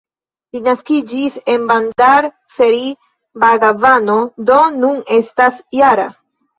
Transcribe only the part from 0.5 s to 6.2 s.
Li naskiĝis en Bandar-Seri-Begavano, do nun estas -jara.